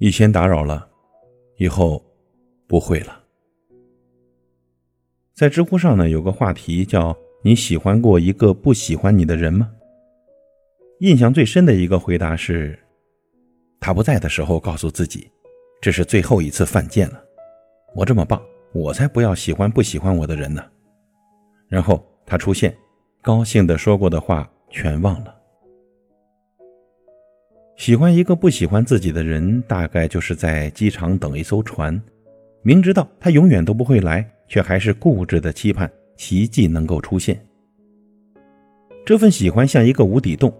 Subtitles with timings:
[0.00, 0.88] 以前打扰了，
[1.56, 2.02] 以后
[2.66, 3.24] 不会了。
[5.34, 9.70] 在知乎上呢，有个话题叫“你喜欢过一个不喜欢你的人吗？”
[11.00, 12.78] 印象最深的一个回答是
[13.80, 15.28] ：“他不在的时候，告诉自己，
[15.80, 17.27] 这是最后一次犯贱了。
[17.94, 18.40] 我这么棒，
[18.72, 20.64] 我才不要喜欢不喜欢我的人呢。”
[21.68, 22.74] 然后他出现，
[23.22, 25.34] 高兴的说过的话全忘了。
[27.76, 32.00] 喜欢一个不喜欢自己的人，大概就是在机场等一艘船，
[32.62, 37.40] 明知道他永远都不会来，却还是固执的期盼奇迹能够出现。
[39.06, 40.52] 这份喜欢像一个无底洞，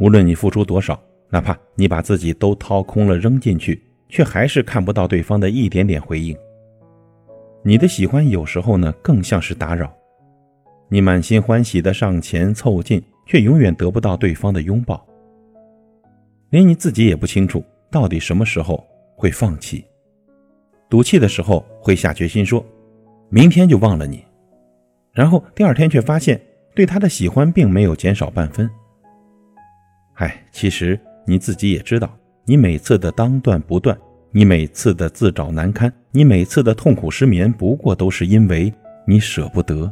[0.00, 6.36] 无论你付出多少，哪怕你把自己都掏空了扔进去，却还是看不到对方的一点点回应。
[7.66, 9.92] 你的喜欢有时候呢，更像是打扰，
[10.88, 15.04] 你满心欢喜的上前凑近，却永远得不到对方的拥抱。
[16.50, 18.86] 连你自己也不清楚，到底什么时候
[19.16, 19.84] 会放弃。
[20.88, 22.64] 赌气的时候会下决心说，
[23.30, 24.24] 明天就忘了你，
[25.10, 26.40] 然后第二天却发现
[26.72, 28.70] 对他的喜欢并没有减少半分。
[30.14, 33.98] 唉，其实你自己也知道，你每次的当断不断，
[34.36, 38.70] 你每次的自找难堪，你每次的痛苦失眠，不过都是因为
[39.06, 39.90] 你舍不得。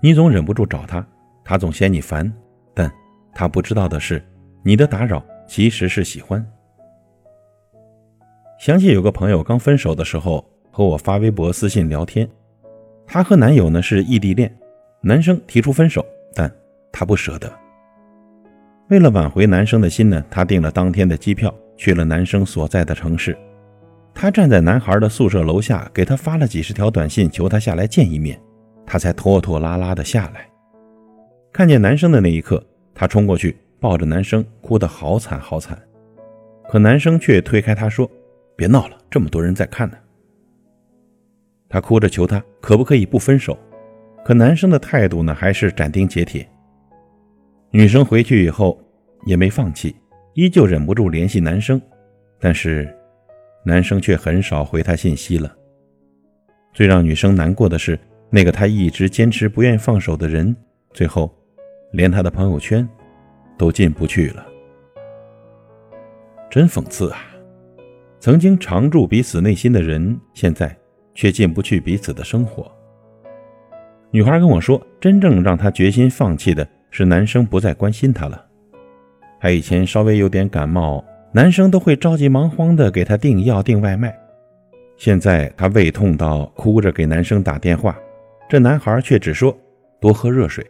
[0.00, 1.04] 你总忍不住找他，
[1.42, 2.32] 他总嫌你烦，
[2.72, 2.88] 但
[3.34, 4.24] 他不知道的是。
[4.62, 6.46] 你的打扰其实是喜欢。
[8.60, 12.28] 想起有个朋友刚分手的时候和我发微博私信聊天，
[13.04, 14.56] 她和男友呢是异地恋，
[15.00, 16.48] 男生提出分手，但
[16.92, 17.52] 她不舍得。
[18.90, 23.36] 为了挽回男生的心呢，她订了当天的机票去了男生所在的城市。
[24.14, 28.40] 她站在男孩的宿舍楼下，给他发了几十条短信，求他下来见一面，
[28.86, 30.48] 他才拖拖拉拉的下来。
[31.52, 32.64] 看见男生的那一刻，
[32.94, 33.56] 她冲过去。
[33.78, 35.78] 抱着男生哭得好惨好惨，
[36.66, 38.10] 可男生却推开她说
[38.56, 39.96] ：“别闹了，这么多人在看呢。”
[41.68, 43.56] 她哭着求他可不可以不分手，
[44.24, 46.48] 可男生的态度呢还是斩钉截铁。
[47.70, 48.80] 女生回去以后
[49.26, 49.94] 也没放弃，
[50.36, 51.80] 依旧忍不住联系男生，
[52.38, 52.86] 但是
[53.64, 55.50] 男生却很少回她信息了。
[56.74, 57.98] 最让女生难过的是，
[58.28, 60.54] 那个她一直坚持不愿放手的人，
[60.92, 61.34] 最后
[61.90, 62.86] 连她的朋友圈。
[63.58, 64.46] 都进不去了，
[66.50, 67.18] 真讽刺啊！
[68.20, 70.76] 曾经常驻彼此内心的人，现在
[71.14, 72.70] 却进不去彼此的生活。
[74.10, 78.45] 女孩跟我说，真正让她决心放弃的是男生不再关心她了。
[79.40, 84.16] 她以前稍微有点感冒，男生都会着急忙慌的给她订药、订外卖。
[84.96, 87.98] 现在她胃痛到哭着给男生打电话，
[88.48, 89.56] 这男孩却只说
[90.00, 90.66] 多喝热水。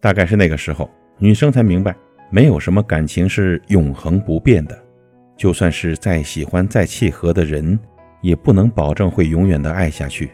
[0.00, 0.90] 大概是那个时候。
[1.18, 1.96] 女生才明白，
[2.28, 4.78] 没有什么感情是永恒不变的，
[5.34, 7.78] 就算是再喜欢、再契合的人，
[8.20, 10.32] 也不能保证会永远的爱下去。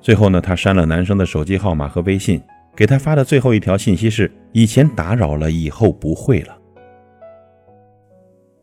[0.00, 2.40] 最后呢，她删了男生的手机号码和微信，
[2.78, 6.56] 给他发的最后一条信息是：“以前打扰了，以后不会了。”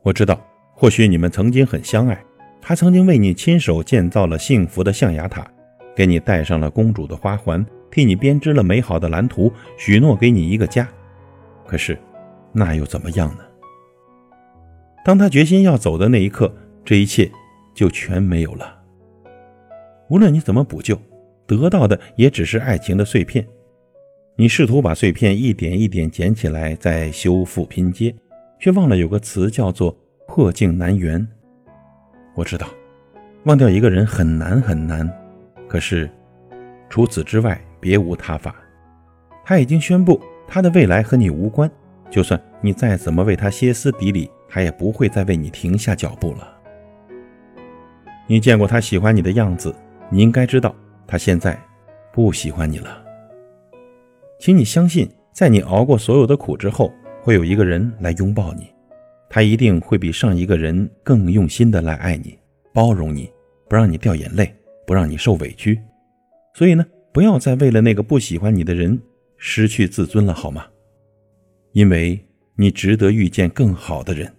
[0.03, 0.39] 我知道，
[0.73, 2.23] 或许你们曾经很相爱，
[2.61, 5.45] 他曾经为你亲手建造了幸福的象牙塔，
[5.93, 7.63] 给你戴上了公主的花环。
[7.91, 10.87] 替你编织了美好的蓝图，许诺给你一个家。
[11.67, 11.97] 可是，
[12.53, 13.43] 那又怎么样呢？
[15.03, 16.49] 当他决心要走的那一刻，
[16.85, 17.29] 这一切
[17.73, 18.81] 就全没有了。
[20.09, 20.97] 无论你怎么补救，
[21.45, 23.45] 得到的也只是爱情的碎片。
[24.35, 28.13] 你试图把碎片一点一点捡起来，再修复拼接，
[28.59, 29.97] 却忘了有个词叫做
[30.27, 31.25] “破镜难圆”。
[32.35, 32.67] 我知道，
[33.45, 35.09] 忘掉一个人很难很难，
[35.67, 36.09] 可是
[36.89, 37.59] 除此之外。
[37.77, 38.55] 别无他法，
[39.43, 41.69] 他已经宣布他的未来和你无关。
[42.09, 46.51] 就算你再怎么为他歇斯底里，他也不会再为你停下脚步了。
[48.25, 49.75] 你见过他喜欢你的样子，
[50.09, 51.55] 你应该知道他现在
[52.11, 53.04] 不喜欢你了。
[54.39, 56.91] 请你相信，在你熬过所有的苦之后，
[57.21, 58.67] 会有一个人来拥抱你，
[59.29, 62.37] 他一定会比上一个人更用心的来爱你、
[62.73, 63.31] 包容你，
[63.69, 64.53] 不让你掉眼泪，
[64.85, 65.79] 不让你受委屈。
[66.53, 66.85] 所以呢？
[67.11, 69.01] 不要再为了那个不喜欢你的人
[69.37, 70.65] 失去自尊了，好吗？
[71.71, 72.19] 因为
[72.57, 74.29] 你值得遇见更好的人。